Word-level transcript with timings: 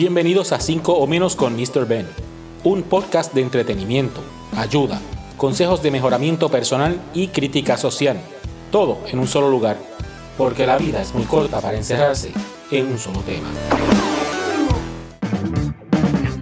Bienvenidos 0.00 0.52
a 0.52 0.60
5 0.60 0.92
o 0.92 1.08
menos 1.08 1.34
con 1.34 1.56
Mr. 1.56 1.84
Ben, 1.84 2.06
un 2.62 2.84
podcast 2.84 3.34
de 3.34 3.40
entretenimiento, 3.40 4.20
ayuda, 4.56 5.00
consejos 5.36 5.82
de 5.82 5.90
mejoramiento 5.90 6.50
personal 6.50 7.00
y 7.14 7.26
crítica 7.26 7.76
social, 7.76 8.16
todo 8.70 8.98
en 9.10 9.18
un 9.18 9.26
solo 9.26 9.50
lugar, 9.50 9.76
porque 10.36 10.68
la 10.68 10.78
vida 10.78 11.02
es 11.02 11.12
muy 11.16 11.24
corta 11.24 11.60
para 11.60 11.76
encerrarse 11.76 12.30
en 12.70 12.86
un 12.86 12.96
solo 12.96 13.18
tema. 13.22 13.48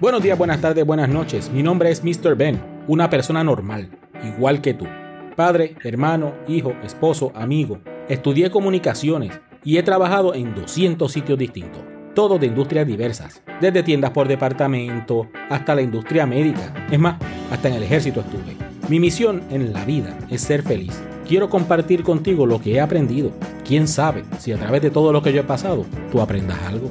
Buenos 0.01 0.23
días, 0.23 0.37
buenas 0.37 0.61
tardes, 0.61 0.85
buenas 0.85 1.09
noches. 1.09 1.49
Mi 1.49 1.63
nombre 1.63 1.91
es 1.91 2.05
Mr. 2.05 2.37
Ben, 2.37 2.63
una 2.87 3.09
persona 3.09 3.43
normal, 3.43 3.89
igual 4.23 4.61
que 4.61 4.75
tú. 4.75 4.87
Padre, 5.35 5.77
hermano, 5.83 6.35
hijo, 6.47 6.75
esposo, 6.85 7.33
amigo. 7.35 7.79
Estudié 8.11 8.51
comunicaciones 8.51 9.33
y 9.65 9.79
he 9.79 9.83
trabajado 9.83 10.35
en 10.35 10.55
200 10.55 11.11
sitios 11.11 11.39
distintos, 11.39 11.81
todos 12.17 12.41
de 12.41 12.47
industrias 12.47 12.87
diversas, 12.87 13.43
desde 13.61 13.83
tiendas 13.83 14.11
por 14.11 14.27
departamento 14.27 15.29
hasta 15.51 15.75
la 15.75 15.83
industria 15.83 16.27
médica. 16.27 16.73
Es 16.91 16.99
más, 16.99 17.19
hasta 17.51 17.69
en 17.69 17.75
el 17.75 17.83
ejército 17.83 18.21
estuve. 18.21 18.57
Mi 18.89 18.99
misión 18.99 19.43
en 19.51 19.75
la 19.75 19.85
vida 19.85 20.17
es 20.31 20.41
ser 20.41 20.63
feliz. 20.63 20.99
Quiero 21.29 21.51
compartir 21.51 22.03
contigo 22.03 22.47
lo 22.47 22.59
que 22.59 22.73
he 22.73 22.81
aprendido. 22.81 23.33
Quién 23.67 23.87
sabe 23.87 24.25
si 24.39 24.51
a 24.51 24.57
través 24.57 24.81
de 24.81 24.91
todo 24.91 25.13
lo 25.13 25.23
que 25.23 25.31
yo 25.31 25.43
he 25.43 25.45
pasado, 25.45 25.85
tú 26.11 26.23
aprendas 26.23 26.59
algo. 26.63 26.91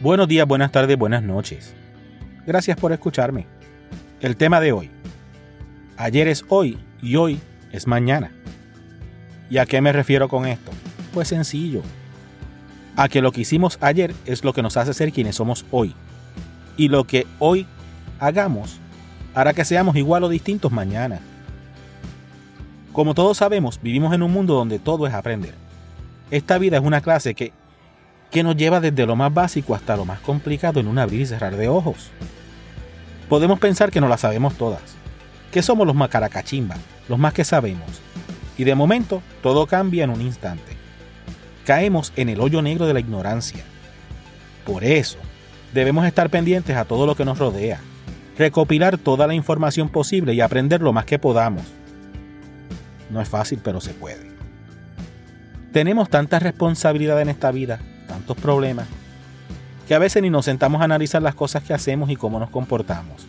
Buenos 0.00 0.28
días, 0.28 0.46
buenas 0.46 0.70
tardes, 0.70 0.96
buenas 0.96 1.24
noches. 1.24 1.74
Gracias 2.46 2.76
por 2.76 2.92
escucharme. 2.92 3.59
El 4.20 4.36
tema 4.36 4.60
de 4.60 4.72
hoy. 4.72 4.90
Ayer 5.96 6.28
es 6.28 6.44
hoy 6.48 6.78
y 7.00 7.16
hoy 7.16 7.40
es 7.72 7.86
mañana. 7.86 8.30
¿Y 9.48 9.56
a 9.56 9.64
qué 9.64 9.80
me 9.80 9.92
refiero 9.92 10.28
con 10.28 10.46
esto? 10.46 10.70
Pues 11.14 11.28
sencillo. 11.28 11.80
A 12.96 13.08
que 13.08 13.22
lo 13.22 13.32
que 13.32 13.40
hicimos 13.40 13.78
ayer 13.80 14.14
es 14.26 14.44
lo 14.44 14.52
que 14.52 14.60
nos 14.60 14.76
hace 14.76 14.92
ser 14.92 15.10
quienes 15.10 15.36
somos 15.36 15.64
hoy. 15.70 15.94
Y 16.76 16.88
lo 16.88 17.04
que 17.04 17.26
hoy 17.38 17.66
hagamos 18.18 18.78
hará 19.34 19.54
que 19.54 19.64
seamos 19.64 19.96
igual 19.96 20.22
o 20.24 20.28
distintos 20.28 20.70
mañana. 20.70 21.20
Como 22.92 23.14
todos 23.14 23.38
sabemos, 23.38 23.80
vivimos 23.80 24.12
en 24.12 24.22
un 24.22 24.32
mundo 24.32 24.52
donde 24.54 24.78
todo 24.78 25.06
es 25.06 25.14
aprender. 25.14 25.54
Esta 26.30 26.58
vida 26.58 26.76
es 26.76 26.84
una 26.84 27.00
clase 27.00 27.34
que 27.34 27.52
que 28.30 28.42
nos 28.44 28.56
lleva 28.56 28.80
desde 28.80 29.06
lo 29.06 29.16
más 29.16 29.34
básico 29.34 29.74
hasta 29.74 29.96
lo 29.96 30.04
más 30.04 30.20
complicado 30.20 30.78
en 30.78 30.86
un 30.86 30.98
abrir 30.98 31.22
y 31.22 31.26
cerrar 31.26 31.56
de 31.56 31.68
ojos. 31.68 32.10
Podemos 33.30 33.60
pensar 33.60 33.90
que 33.90 34.00
no 34.00 34.08
la 34.08 34.18
sabemos 34.18 34.56
todas, 34.56 34.82
que 35.52 35.62
somos 35.62 35.86
los 35.86 35.96
más 35.96 36.10
caracachimba, 36.10 36.76
los 37.08 37.18
más 37.18 37.32
que 37.32 37.44
sabemos, 37.44 37.88
y 38.58 38.64
de 38.64 38.74
momento 38.74 39.22
todo 39.40 39.66
cambia 39.66 40.04
en 40.04 40.10
un 40.10 40.20
instante. 40.20 40.76
Caemos 41.64 42.12
en 42.16 42.28
el 42.28 42.40
hoyo 42.40 42.60
negro 42.60 42.86
de 42.86 42.92
la 42.92 43.00
ignorancia. 43.00 43.64
Por 44.66 44.82
eso, 44.82 45.18
debemos 45.72 46.04
estar 46.06 46.28
pendientes 46.28 46.76
a 46.76 46.84
todo 46.84 47.06
lo 47.06 47.14
que 47.14 47.24
nos 47.24 47.38
rodea, 47.38 47.80
recopilar 48.36 48.98
toda 48.98 49.28
la 49.28 49.34
información 49.34 49.88
posible 49.88 50.34
y 50.34 50.40
aprender 50.40 50.82
lo 50.82 50.92
más 50.92 51.04
que 51.04 51.20
podamos. 51.20 51.62
No 53.10 53.20
es 53.20 53.28
fácil, 53.28 53.60
pero 53.62 53.80
se 53.80 53.94
puede. 53.94 54.28
Tenemos 55.72 56.10
tanta 56.10 56.40
responsabilidad 56.40 57.20
en 57.22 57.28
esta 57.28 57.52
vida 57.52 57.78
tantos 58.10 58.36
problemas, 58.38 58.88
que 59.90 59.96
a 59.96 59.98
veces 59.98 60.22
ni 60.22 60.30
nos 60.30 60.44
sentamos 60.44 60.80
a 60.80 60.84
analizar 60.84 61.20
las 61.20 61.34
cosas 61.34 61.64
que 61.64 61.74
hacemos 61.74 62.10
y 62.10 62.14
cómo 62.14 62.38
nos 62.38 62.48
comportamos. 62.50 63.26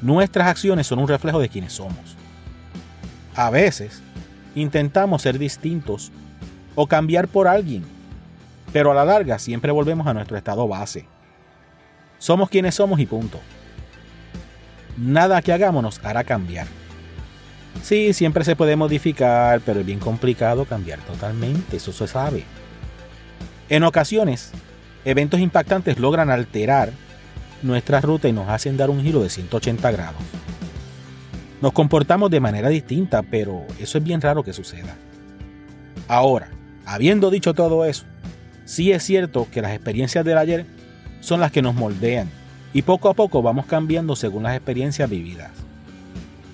Nuestras 0.00 0.46
acciones 0.46 0.86
son 0.86 1.00
un 1.00 1.08
reflejo 1.08 1.40
de 1.40 1.48
quienes 1.48 1.72
somos. 1.72 2.16
A 3.34 3.50
veces 3.50 4.00
intentamos 4.54 5.22
ser 5.22 5.40
distintos 5.40 6.12
o 6.76 6.86
cambiar 6.86 7.26
por 7.26 7.48
alguien, 7.48 7.84
pero 8.72 8.92
a 8.92 8.94
la 8.94 9.04
larga 9.04 9.40
siempre 9.40 9.72
volvemos 9.72 10.06
a 10.06 10.14
nuestro 10.14 10.36
estado 10.36 10.68
base. 10.68 11.04
Somos 12.20 12.48
quienes 12.48 12.76
somos 12.76 13.00
y 13.00 13.06
punto. 13.06 13.40
Nada 14.96 15.42
que 15.42 15.52
hagamos 15.52 15.82
nos 15.82 15.98
hará 16.04 16.22
cambiar. 16.22 16.68
Sí, 17.82 18.12
siempre 18.12 18.44
se 18.44 18.54
puede 18.54 18.76
modificar, 18.76 19.62
pero 19.62 19.80
es 19.80 19.86
bien 19.86 19.98
complicado 19.98 20.64
cambiar 20.64 21.00
totalmente, 21.00 21.78
eso 21.78 21.92
se 21.92 22.06
sabe. 22.06 22.44
En 23.68 23.82
ocasiones, 23.82 24.52
eventos 25.04 25.40
impactantes 25.40 25.98
logran 25.98 26.30
alterar 26.30 26.92
nuestra 27.62 28.00
ruta 28.00 28.28
y 28.28 28.32
nos 28.32 28.48
hacen 28.48 28.76
dar 28.76 28.90
un 28.90 29.02
giro 29.02 29.22
de 29.22 29.30
180 29.30 29.90
grados. 29.90 30.22
Nos 31.60 31.72
comportamos 31.72 32.30
de 32.30 32.40
manera 32.40 32.68
distinta, 32.68 33.22
pero 33.22 33.66
eso 33.78 33.98
es 33.98 34.04
bien 34.04 34.20
raro 34.20 34.42
que 34.42 34.52
suceda. 34.52 34.96
Ahora, 36.08 36.48
habiendo 36.86 37.30
dicho 37.30 37.54
todo 37.54 37.84
eso, 37.84 38.04
sí 38.64 38.92
es 38.92 39.02
cierto 39.02 39.46
que 39.50 39.60
las 39.60 39.72
experiencias 39.72 40.24
del 40.24 40.38
ayer 40.38 40.66
son 41.20 41.40
las 41.40 41.52
que 41.52 41.62
nos 41.62 41.74
moldean 41.74 42.30
y 42.72 42.82
poco 42.82 43.08
a 43.10 43.14
poco 43.14 43.42
vamos 43.42 43.66
cambiando 43.66 44.16
según 44.16 44.44
las 44.44 44.56
experiencias 44.56 45.10
vividas. 45.10 45.50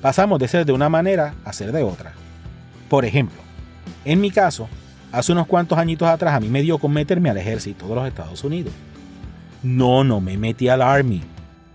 Pasamos 0.02 0.38
de 0.38 0.48
ser 0.48 0.66
de 0.66 0.72
una 0.72 0.88
manera 0.88 1.34
a 1.44 1.52
ser 1.52 1.72
de 1.72 1.82
otra. 1.82 2.12
Por 2.88 3.04
ejemplo, 3.04 3.40
en 4.04 4.20
mi 4.20 4.30
caso, 4.30 4.68
Hace 5.12 5.32
unos 5.32 5.46
cuantos 5.46 5.78
añitos 5.78 6.08
atrás 6.08 6.34
a 6.34 6.40
mí 6.40 6.48
me 6.48 6.62
dio 6.62 6.78
con 6.78 6.92
meterme 6.92 7.30
al 7.30 7.38
ejército 7.38 7.88
de 7.88 7.94
los 7.94 8.08
Estados 8.08 8.42
Unidos. 8.44 8.72
No, 9.62 10.04
no 10.04 10.20
me 10.20 10.36
metí 10.36 10.68
al 10.68 10.82
Army. 10.82 11.22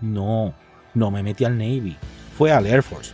No, 0.00 0.54
no 0.94 1.10
me 1.10 1.22
metí 1.22 1.44
al 1.44 1.58
Navy. 1.58 1.96
Fue 2.36 2.52
al 2.52 2.66
Air 2.66 2.82
Force. 2.82 3.12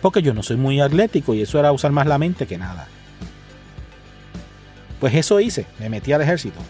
Porque 0.00 0.22
yo 0.22 0.32
no 0.34 0.42
soy 0.42 0.56
muy 0.56 0.80
atlético 0.80 1.34
y 1.34 1.42
eso 1.42 1.58
era 1.58 1.72
usar 1.72 1.92
más 1.92 2.06
la 2.06 2.18
mente 2.18 2.46
que 2.46 2.58
nada. 2.58 2.86
Pues 4.98 5.14
eso 5.14 5.40
hice, 5.40 5.66
me 5.78 5.88
metí 5.88 6.12
al 6.12 6.22
ejército. 6.22 6.60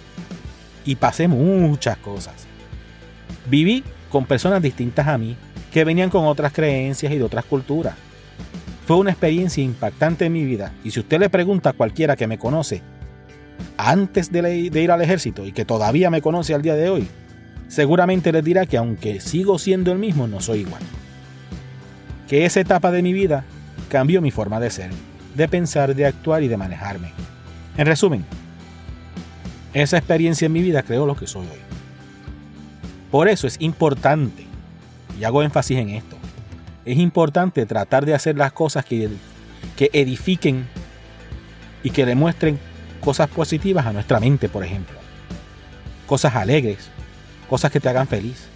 Y 0.84 0.96
pasé 0.96 1.28
muchas 1.28 1.96
cosas. 1.98 2.46
Viví 3.46 3.84
con 4.10 4.24
personas 4.24 4.62
distintas 4.62 5.06
a 5.06 5.18
mí, 5.18 5.36
que 5.72 5.84
venían 5.84 6.10
con 6.10 6.26
otras 6.26 6.52
creencias 6.52 7.12
y 7.12 7.18
de 7.18 7.24
otras 7.24 7.44
culturas. 7.44 7.94
Fue 8.90 8.98
una 8.98 9.12
experiencia 9.12 9.62
impactante 9.62 10.24
en 10.24 10.32
mi 10.32 10.42
vida 10.42 10.72
y 10.82 10.90
si 10.90 10.98
usted 10.98 11.20
le 11.20 11.30
pregunta 11.30 11.70
a 11.70 11.72
cualquiera 11.74 12.16
que 12.16 12.26
me 12.26 12.38
conoce 12.38 12.82
antes 13.76 14.32
de, 14.32 14.56
ir 14.56 14.90
al 14.90 15.00
ejército 15.00 15.46
y 15.46 15.52
que 15.52 15.64
todavía 15.64 16.10
me 16.10 16.20
conoce 16.20 16.54
al 16.54 16.62
día 16.62 16.74
de 16.74 16.88
hoy, 16.90 17.06
seguramente 17.68 18.32
les 18.32 18.42
dirá 18.42 18.66
que 18.66 18.78
aunque 18.78 19.20
sigo 19.20 19.60
siendo 19.60 19.92
el 19.92 20.00
mismo, 20.00 20.26
no 20.26 20.40
soy 20.40 20.62
igual. 20.62 20.82
Que 22.28 22.44
esa 22.46 22.58
etapa 22.58 22.90
de 22.90 23.02
mi 23.02 23.12
vida 23.12 23.44
cambió 23.88 24.20
mi 24.20 24.32
forma 24.32 24.58
de 24.58 24.70
ser, 24.70 24.90
de 25.36 25.46
pensar, 25.46 25.94
de 25.94 26.06
actuar 26.06 26.42
y 26.42 26.48
de 26.48 26.56
manejarme. 26.56 27.12
En 27.76 27.86
resumen, 27.86 28.24
esa 29.72 29.98
experiencia 29.98 30.46
en 30.46 30.52
mi 30.52 30.62
vida 30.62 30.82
creó 30.82 31.06
lo 31.06 31.14
que 31.14 31.28
soy 31.28 31.46
hoy. 31.46 31.60
Por 33.12 33.28
eso 33.28 33.46
es 33.46 33.54
importante, 33.60 34.46
y 35.16 35.22
hago 35.22 35.44
énfasis 35.44 35.78
en 35.78 35.90
esto, 35.90 36.19
es 36.90 36.98
importante 36.98 37.66
tratar 37.66 38.04
de 38.04 38.14
hacer 38.14 38.36
las 38.36 38.52
cosas 38.52 38.84
que, 38.84 39.08
que 39.76 39.90
edifiquen 39.92 40.66
y 41.84 41.90
que 41.90 42.04
demuestren 42.04 42.58
cosas 43.00 43.28
positivas 43.28 43.86
a 43.86 43.92
nuestra 43.92 44.18
mente, 44.18 44.48
por 44.48 44.64
ejemplo. 44.64 44.96
Cosas 46.06 46.34
alegres, 46.34 46.90
cosas 47.48 47.70
que 47.70 47.78
te 47.78 47.88
hagan 47.88 48.08
feliz. 48.08 48.48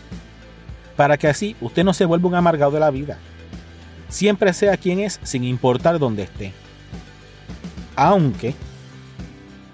Para 0.97 1.17
que 1.17 1.29
así 1.29 1.55
usted 1.61 1.85
no 1.85 1.95
se 1.95 2.05
vuelva 2.05 2.29
un 2.29 2.35
amargado 2.35 2.73
de 2.73 2.81
la 2.81 2.91
vida. 2.91 3.19
Siempre 4.09 4.53
sea 4.53 4.77
quien 4.77 4.99
es 4.99 5.21
sin 5.23 5.45
importar 5.45 5.99
dónde 5.99 6.25
esté. 6.25 6.53
Aunque, 7.95 8.55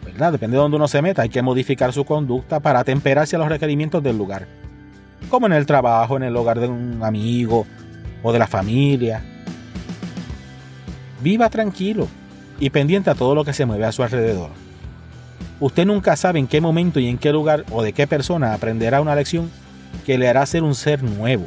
¿verdad? 0.04 0.32
Depende 0.32 0.56
de 0.56 0.62
dónde 0.62 0.76
uno 0.76 0.88
se 0.88 1.00
meta, 1.00 1.22
hay 1.22 1.30
que 1.30 1.40
modificar 1.40 1.94
su 1.94 2.04
conducta 2.04 2.60
para 2.60 2.80
atemperarse 2.80 3.36
a 3.36 3.38
los 3.38 3.48
requerimientos 3.48 4.02
del 4.02 4.18
lugar. 4.18 4.46
Como 5.30 5.46
en 5.46 5.54
el 5.54 5.64
trabajo, 5.64 6.18
en 6.18 6.24
el 6.24 6.36
hogar 6.36 6.60
de 6.60 6.68
un 6.68 7.02
amigo, 7.02 7.66
o 8.22 8.32
de 8.32 8.38
la 8.38 8.46
familia. 8.46 9.22
Viva 11.22 11.48
tranquilo 11.50 12.08
y 12.58 12.70
pendiente 12.70 13.10
a 13.10 13.14
todo 13.14 13.34
lo 13.34 13.44
que 13.44 13.52
se 13.52 13.66
mueve 13.66 13.84
a 13.84 13.92
su 13.92 14.02
alrededor. 14.02 14.50
Usted 15.60 15.84
nunca 15.86 16.16
sabe 16.16 16.38
en 16.38 16.46
qué 16.46 16.60
momento 16.60 17.00
y 17.00 17.08
en 17.08 17.18
qué 17.18 17.32
lugar 17.32 17.64
o 17.70 17.82
de 17.82 17.92
qué 17.92 18.06
persona 18.06 18.54
aprenderá 18.54 19.00
una 19.00 19.14
lección 19.14 19.50
que 20.06 20.16
le 20.16 20.28
hará 20.28 20.46
ser 20.46 20.62
un 20.62 20.74
ser 20.74 21.02
nuevo, 21.02 21.46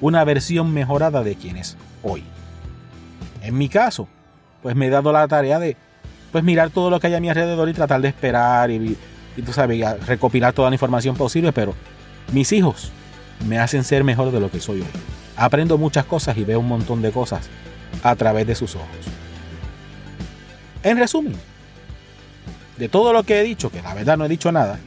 una 0.00 0.24
versión 0.24 0.72
mejorada 0.72 1.22
de 1.22 1.36
quien 1.36 1.56
es 1.56 1.76
hoy. 2.02 2.24
En 3.42 3.56
mi 3.56 3.68
caso, 3.68 4.08
pues 4.62 4.74
me 4.74 4.86
he 4.86 4.90
dado 4.90 5.12
la 5.12 5.26
tarea 5.28 5.58
de 5.58 5.76
pues 6.32 6.42
mirar 6.42 6.70
todo 6.70 6.90
lo 6.90 6.98
que 6.98 7.08
hay 7.08 7.14
a 7.14 7.20
mi 7.20 7.28
alrededor 7.28 7.68
y 7.68 7.74
tratar 7.74 8.00
de 8.00 8.08
esperar 8.08 8.70
y, 8.70 8.96
y 9.36 9.42
tú 9.42 9.52
sabes, 9.52 10.06
recopilar 10.06 10.52
toda 10.52 10.70
la 10.70 10.74
información 10.74 11.14
posible, 11.14 11.52
pero 11.52 11.74
mis 12.32 12.52
hijos 12.52 12.90
me 13.46 13.58
hacen 13.58 13.84
ser 13.84 14.02
mejor 14.02 14.32
de 14.32 14.40
lo 14.40 14.50
que 14.50 14.60
soy 14.60 14.80
hoy. 14.80 15.21
Aprendo 15.36 15.78
muchas 15.78 16.04
cosas 16.04 16.36
y 16.36 16.44
veo 16.44 16.60
un 16.60 16.68
montón 16.68 17.02
de 17.02 17.10
cosas 17.10 17.48
a 18.02 18.14
través 18.16 18.46
de 18.46 18.54
sus 18.54 18.74
ojos. 18.74 18.88
En 20.82 20.98
resumen, 20.98 21.34
de 22.76 22.88
todo 22.88 23.12
lo 23.12 23.22
que 23.22 23.40
he 23.40 23.42
dicho, 23.44 23.70
que 23.70 23.82
la 23.82 23.94
verdad 23.94 24.16
no 24.16 24.24
he 24.24 24.28
dicho 24.28 24.50
nada, 24.52 24.78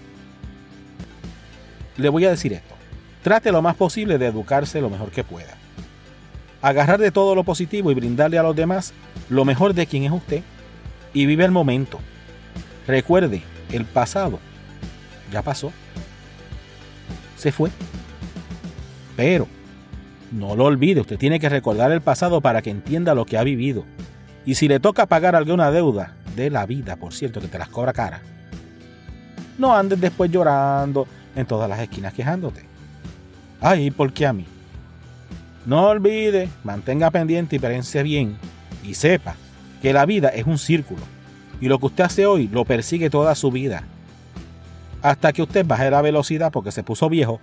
le 1.97 2.09
voy 2.09 2.25
a 2.25 2.30
decir 2.30 2.53
esto. 2.53 2.75
Trate 3.24 3.51
lo 3.51 3.62
más 3.62 3.75
posible 3.75 4.18
de 4.18 4.27
educarse 4.27 4.81
lo 4.81 4.89
mejor 4.89 5.12
que 5.12 5.24
pueda. 5.24 5.56
agarrar 6.62 7.00
de 7.00 7.12
todo 7.12 7.36
lo 7.36 7.44
positivo 7.44 7.91
y 7.91 7.94
brindarle 7.94 8.39
a 8.39 8.44
los 8.44 8.56
demás 8.56 8.91
lo 9.30 9.45
mejor 9.45 9.74
de 9.75 9.86
quien 9.86 10.03
es 10.03 10.12
usted 10.12 10.41
y 11.13 11.25
vive 11.27 11.45
el 11.45 11.51
momento. 11.51 12.00
Recuerde, 12.88 13.44
el 13.71 13.86
pasado 13.86 14.39
ya 15.31 15.41
pasó. 15.41 15.71
Se 17.38 17.51
fue. 17.51 17.69
Pero 19.15 19.48
no 20.31 20.56
lo 20.56 20.66
olvide, 20.66 21.01
usted 21.01 21.18
tiene 21.18 21.39
que 21.39 21.50
recordar 21.50 21.92
el 21.92 22.01
pasado 22.01 22.42
para 22.42 22.62
que 22.62 22.69
entienda 22.69 23.16
lo 23.16 23.25
que 23.25 23.38
ha 23.38 23.44
vivido. 23.44 23.86
Y 24.45 24.56
si 24.56 24.68
le 24.68 24.80
toca 24.80 25.06
pagar 25.06 25.36
alguna 25.36 25.72
deuda 25.72 26.16
de 26.36 26.50
la 26.50 26.66
vida, 26.66 26.95
por 26.95 27.13
cierto, 27.13 27.42
que 27.42 27.48
te 27.48 27.57
las 27.57 27.69
cobra 27.69 27.94
cara, 27.94 28.22
no 29.57 29.75
andes 29.75 30.00
después 30.00 30.30
llorando 30.30 31.07
en 31.36 31.45
todas 31.45 31.69
las 31.69 31.80
esquinas 31.80 32.13
quejándote. 32.13 32.63
Ay, 33.62 33.92
¿por 33.92 34.12
qué 34.13 34.27
a 34.27 34.33
mí? 34.33 34.45
No 35.66 35.88
olvide, 35.88 36.50
mantenga 36.63 37.10
pendiente 37.10 37.56
y 37.56 37.60
pense 37.60 38.04
bien 38.04 38.38
y 38.83 38.94
sepa 38.94 39.36
que 39.81 39.94
la 39.94 40.06
vida 40.06 40.30
es 40.30 40.45
un 40.45 40.57
círculo 40.57 41.01
y 41.60 41.68
lo 41.68 41.80
que 41.80 41.88
usted 41.88 42.04
hace 42.04 42.25
hoy 42.25 42.48
lo 42.48 42.66
persigue 42.66 43.10
toda 43.10 43.33
su 43.36 43.51
vida. 43.51 43.83
Hasta 45.01 45.33
que 45.33 45.42
usted 45.42 45.66
baje 45.66 45.89
la 45.89 46.01
velocidad 46.01 46.51
porque 46.51 46.72
se 46.72 46.83
puso 46.83 47.10
viejo 47.10 47.39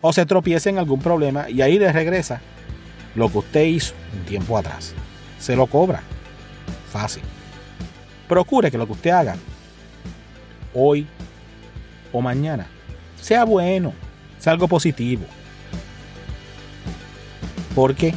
o 0.00 0.12
se 0.12 0.26
tropiece 0.26 0.70
en 0.70 0.78
algún 0.78 1.00
problema 1.00 1.48
y 1.48 1.62
ahí 1.62 1.78
le 1.78 1.92
regresa 1.92 2.40
lo 3.14 3.30
que 3.30 3.38
usted 3.38 3.64
hizo 3.64 3.94
un 4.14 4.24
tiempo 4.24 4.56
atrás. 4.56 4.94
Se 5.38 5.56
lo 5.56 5.66
cobra. 5.66 6.02
Fácil. 6.90 7.22
Procure 8.28 8.70
que 8.70 8.78
lo 8.78 8.86
que 8.86 8.92
usted 8.92 9.10
haga 9.10 9.36
hoy 10.74 11.06
o 12.12 12.20
mañana 12.20 12.66
sea 13.20 13.44
bueno, 13.44 13.92
sea 14.38 14.52
algo 14.52 14.68
positivo. 14.68 15.24
¿Por 17.74 17.94
qué? 17.94 18.14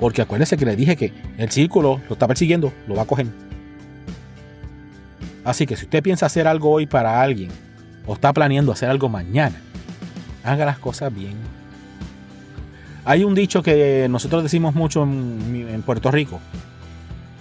Porque 0.00 0.22
acuérdese 0.22 0.56
que 0.56 0.64
le 0.64 0.76
dije 0.76 0.96
que 0.96 1.12
el 1.38 1.50
círculo 1.50 2.00
lo 2.08 2.12
está 2.12 2.26
persiguiendo, 2.26 2.72
lo 2.86 2.94
va 2.94 3.02
a 3.02 3.06
coger. 3.06 3.26
Así 5.44 5.66
que 5.66 5.76
si 5.76 5.84
usted 5.84 6.02
piensa 6.02 6.26
hacer 6.26 6.46
algo 6.46 6.70
hoy 6.70 6.86
para 6.86 7.20
alguien 7.20 7.50
o 8.06 8.14
está 8.14 8.32
planeando 8.32 8.70
hacer 8.72 8.90
algo 8.90 9.08
mañana, 9.08 9.60
haga 10.44 10.64
las 10.64 10.78
cosas 10.78 11.14
bien. 11.14 11.36
Hay 13.04 13.24
un 13.24 13.34
dicho 13.34 13.62
que 13.62 14.06
nosotros 14.10 14.42
decimos 14.42 14.74
mucho 14.74 15.02
en, 15.02 15.82
Puerto 15.84 16.10
Rico, 16.10 16.40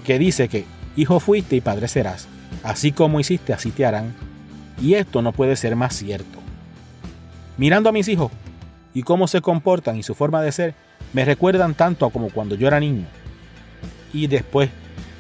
que 0.06 0.18
dice 0.18 0.48
que 0.48 0.66
hijo 0.96 1.20
fuiste 1.20 1.58
y 1.58 1.62
padre 1.62 1.88
serás. 1.88 2.28
Así 2.64 2.92
como 2.92 3.20
hiciste, 3.20 3.54
así 3.54 3.72
te 3.72 3.86
harán. 3.86 4.14
Y 4.82 4.94
esto 4.94 5.22
no 5.22 5.34
puede 5.34 5.56
ser 5.56 5.76
más 5.76 5.94
cierto. 5.94 6.40
Mirando 7.58 7.90
a 7.90 7.92
mis 7.92 8.08
hijos 8.08 8.32
y 8.94 9.04
cómo 9.04 9.28
se 9.28 9.42
comportan 9.42 9.98
y 9.98 10.04
su 10.04 10.16
forma 10.16 10.42
de 10.42 10.52
ser, 10.52 10.76
me 11.12 11.26
recuerdan 11.26 11.74
tanto 11.74 12.06
a 12.06 12.12
como 12.12 12.30
cuando 12.30 12.56
yo 12.56 12.68
era 12.68 12.80
niño. 12.80 13.06
Y 14.14 14.28
después 14.28 14.70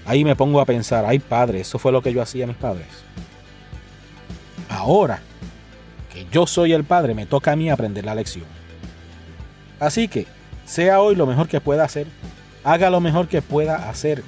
ahí 0.05 0.23
me 0.23 0.35
pongo 0.35 0.61
a 0.61 0.65
pensar, 0.65 1.05
ay 1.05 1.19
padre, 1.19 1.59
eso 1.59 1.77
fue 1.77 1.91
lo 1.91 2.01
que 2.01 2.13
yo 2.13 2.21
hacía 2.21 2.45
a 2.45 2.47
mis 2.47 2.55
padres. 2.55 2.87
Ahora 4.69 5.19
yo 6.31 6.47
soy 6.47 6.73
el 6.73 6.83
padre, 6.83 7.13
me 7.13 7.25
toca 7.25 7.51
a 7.51 7.55
mí 7.55 7.69
aprender 7.69 8.05
la 8.05 8.15
lección. 8.15 8.45
Así 9.79 10.07
que, 10.07 10.25
sea 10.65 11.01
hoy 11.01 11.15
lo 11.15 11.25
mejor 11.25 11.47
que 11.47 11.61
pueda 11.61 11.83
hacer, 11.83 12.07
haga 12.63 12.89
lo 12.89 12.99
mejor 12.99 13.27
que 13.27 13.41
pueda 13.41 13.89
hacer, 13.89 14.23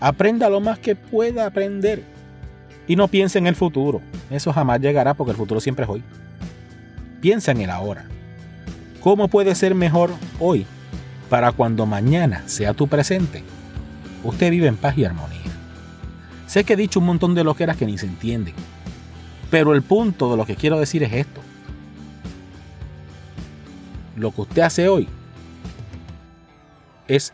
aprenda 0.00 0.48
lo 0.48 0.60
más 0.60 0.78
que 0.78 0.94
pueda 0.94 1.46
aprender 1.46 2.04
y 2.86 2.96
no 2.96 3.08
piense 3.08 3.38
en 3.38 3.46
el 3.46 3.56
futuro. 3.56 4.00
Eso 4.30 4.52
jamás 4.52 4.80
llegará 4.80 5.14
porque 5.14 5.32
el 5.32 5.36
futuro 5.36 5.60
siempre 5.60 5.84
es 5.84 5.90
hoy. 5.90 6.02
Piensa 7.20 7.52
en 7.52 7.60
el 7.60 7.70
ahora. 7.70 8.06
¿Cómo 9.00 9.28
puede 9.28 9.54
ser 9.54 9.74
mejor 9.74 10.10
hoy 10.40 10.66
para 11.28 11.52
cuando 11.52 11.86
mañana 11.86 12.42
sea 12.46 12.74
tu 12.74 12.88
presente? 12.88 13.44
Usted 14.24 14.50
vive 14.50 14.66
en 14.66 14.76
paz 14.76 14.96
y 14.96 15.04
armonía. 15.04 15.38
Sé 16.46 16.64
que 16.64 16.72
he 16.72 16.76
dicho 16.76 17.00
un 17.00 17.06
montón 17.06 17.34
de 17.34 17.44
loqueras 17.44 17.76
que 17.76 17.86
ni 17.86 17.98
se 17.98 18.06
entienden, 18.06 18.54
pero 19.50 19.74
el 19.74 19.82
punto 19.82 20.30
de 20.30 20.36
lo 20.36 20.46
que 20.46 20.56
quiero 20.56 20.78
decir 20.78 21.02
es 21.02 21.12
esto. 21.12 21.40
Lo 24.16 24.32
que 24.32 24.40
usted 24.42 24.62
hace 24.62 24.88
hoy 24.88 25.08
es 27.06 27.32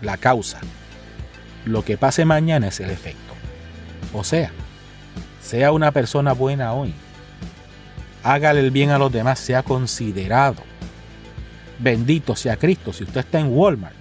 la 0.00 0.16
causa. 0.16 0.58
Lo 1.64 1.84
que 1.84 1.96
pase 1.96 2.24
mañana 2.24 2.68
es 2.68 2.80
el 2.80 2.90
efecto. 2.90 3.34
O 4.12 4.24
sea, 4.24 4.50
sea 5.42 5.72
una 5.72 5.92
persona 5.92 6.32
buena 6.32 6.72
hoy. 6.72 6.94
Hágale 8.22 8.60
el 8.60 8.70
bien 8.70 8.90
a 8.90 8.98
los 8.98 9.12
demás, 9.12 9.38
sea 9.38 9.62
considerado. 9.62 10.62
Bendito 11.78 12.34
sea 12.34 12.56
Cristo. 12.56 12.92
Si 12.92 13.04
usted 13.04 13.20
está 13.20 13.38
en 13.38 13.56
Walmart 13.56 13.94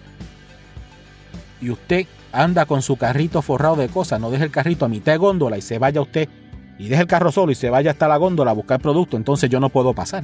y 1.61 1.69
usted 1.69 2.07
anda 2.31 2.65
con 2.65 2.81
su 2.81 2.97
carrito 2.97 3.41
forrado 3.41 3.75
de 3.75 3.89
cosas, 3.89 4.19
no 4.19 4.31
deje 4.31 4.45
el 4.45 4.51
carrito 4.51 4.85
a 4.85 4.89
mitad 4.89 5.11
de 5.11 5.17
góndola 5.17 5.57
y 5.57 5.61
se 5.61 5.77
vaya 5.77 6.01
usted 6.01 6.29
y 6.77 6.89
deje 6.89 7.01
el 7.01 7.07
carro 7.07 7.31
solo 7.31 7.51
y 7.51 7.55
se 7.55 7.69
vaya 7.69 7.91
hasta 7.91 8.07
la 8.07 8.17
góndola 8.17 8.51
a 8.51 8.53
buscar 8.53 8.79
producto, 8.79 9.17
entonces 9.17 9.49
yo 9.49 9.59
no 9.59 9.69
puedo 9.69 9.93
pasar. 9.93 10.23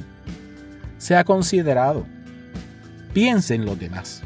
Sea 0.98 1.24
considerado. 1.24 2.06
Piense 3.12 3.54
en 3.54 3.64
los 3.64 3.78
demás. 3.78 4.22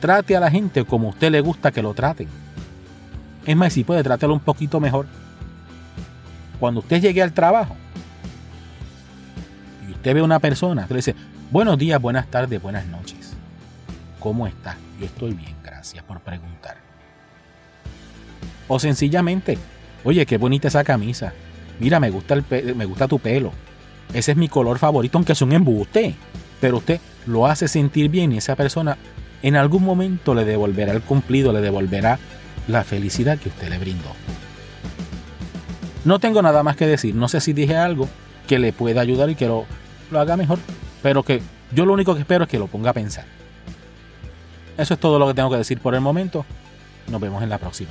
Trate 0.00 0.36
a 0.36 0.40
la 0.40 0.50
gente 0.50 0.84
como 0.84 1.08
a 1.08 1.10
usted 1.10 1.30
le 1.30 1.40
gusta 1.40 1.70
que 1.70 1.82
lo 1.82 1.94
traten. 1.94 2.28
Es 3.46 3.56
más, 3.56 3.72
si 3.72 3.84
puede, 3.84 4.02
trátelo 4.02 4.34
un 4.34 4.40
poquito 4.40 4.80
mejor. 4.80 5.06
Cuando 6.58 6.80
usted 6.80 7.00
llegue 7.00 7.22
al 7.22 7.32
trabajo 7.32 7.74
y 9.88 9.92
usted 9.92 10.14
ve 10.14 10.20
a 10.20 10.24
una 10.24 10.38
persona 10.38 10.86
que 10.86 10.94
le 10.94 10.98
dice, 10.98 11.14
buenos 11.50 11.78
días, 11.78 12.00
buenas 12.00 12.26
tardes, 12.26 12.60
buenas 12.60 12.86
noches. 12.86 13.32
¿Cómo 14.18 14.46
está? 14.46 14.76
Yo 14.98 15.06
estoy 15.06 15.32
bien, 15.32 15.56
gracias 15.64 16.04
por 16.04 16.20
preguntar. 16.20 16.76
O 18.68 18.78
sencillamente, 18.78 19.58
Oye, 20.04 20.26
qué 20.26 20.38
bonita 20.38 20.68
esa 20.68 20.84
camisa. 20.84 21.32
Mira, 21.78 22.00
me 22.00 22.10
gusta, 22.10 22.34
el 22.34 22.44
me 22.74 22.84
gusta 22.84 23.08
tu 23.08 23.18
pelo. 23.18 23.52
Ese 24.12 24.32
es 24.32 24.36
mi 24.36 24.48
color 24.48 24.78
favorito, 24.78 25.18
aunque 25.18 25.32
es 25.32 25.42
un 25.42 25.52
embuste. 25.52 26.14
Pero 26.60 26.78
usted 26.78 27.00
lo 27.26 27.46
hace 27.46 27.68
sentir 27.68 28.10
bien 28.10 28.32
y 28.32 28.38
esa 28.38 28.56
persona 28.56 28.98
en 29.42 29.56
algún 29.56 29.84
momento 29.84 30.34
le 30.34 30.44
devolverá 30.44 30.92
el 30.92 31.02
cumplido, 31.02 31.52
le 31.52 31.60
devolverá 31.60 32.18
la 32.68 32.84
felicidad 32.84 33.38
que 33.38 33.48
usted 33.48 33.68
le 33.68 33.78
brindó. 33.78 34.10
No 36.04 36.18
tengo 36.18 36.42
nada 36.42 36.62
más 36.62 36.76
que 36.76 36.86
decir. 36.86 37.14
No 37.14 37.28
sé 37.28 37.40
si 37.40 37.52
dije 37.52 37.76
algo 37.76 38.08
que 38.46 38.58
le 38.58 38.72
pueda 38.72 39.00
ayudar 39.00 39.30
y 39.30 39.34
que 39.34 39.46
lo, 39.46 39.66
lo 40.10 40.20
haga 40.20 40.36
mejor. 40.36 40.58
Pero 41.02 41.22
que 41.22 41.40
yo 41.72 41.86
lo 41.86 41.92
único 41.92 42.14
que 42.14 42.20
espero 42.20 42.44
es 42.44 42.50
que 42.50 42.58
lo 42.58 42.66
ponga 42.66 42.90
a 42.90 42.94
pensar. 42.94 43.24
Eso 44.76 44.94
es 44.94 45.00
todo 45.00 45.18
lo 45.18 45.26
que 45.26 45.34
tengo 45.34 45.50
que 45.50 45.56
decir 45.56 45.78
por 45.78 45.94
el 45.94 46.00
momento. 46.00 46.44
Nos 47.08 47.20
vemos 47.20 47.42
en 47.42 47.50
la 47.50 47.58
próxima. 47.58 47.90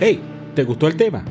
Hey, 0.00 0.22
¿te 0.54 0.62
gustó 0.62 0.86
el 0.86 0.96
tema? 0.96 1.24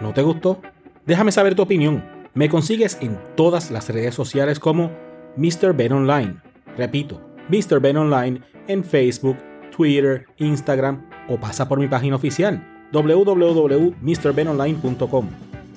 ¿No 0.00 0.12
te 0.12 0.22
gustó? 0.22 0.60
Déjame 1.06 1.30
saber 1.30 1.54
tu 1.54 1.62
opinión. 1.62 2.04
Me 2.34 2.48
consigues 2.48 2.98
en 3.00 3.16
todas 3.36 3.70
las 3.70 3.88
redes 3.88 4.12
sociales 4.12 4.58
como 4.58 4.90
Mr. 5.36 5.72
Ben 5.72 5.92
Online. 5.92 6.34
Repito, 6.76 7.20
Mr. 7.48 7.78
Ben 7.80 7.96
Online 7.96 8.42
en 8.66 8.82
Facebook, 8.82 9.36
Twitter, 9.70 10.26
Instagram 10.38 11.08
o 11.28 11.38
pasa 11.38 11.68
por 11.68 11.78
mi 11.78 11.86
página 11.86 12.16
oficial 12.16 12.60
www.mrbenonline.com. 12.92 15.28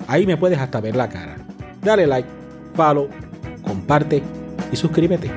Ahí 0.08 0.26
me 0.26 0.36
puedes 0.36 0.58
hasta 0.58 0.80
ver 0.80 0.96
la 0.96 1.08
cara. 1.08 1.36
Dale 1.80 2.08
like, 2.08 2.28
follow, 2.74 3.08
comparte 3.62 4.20
y 4.72 4.76
suscríbete. 4.76 5.30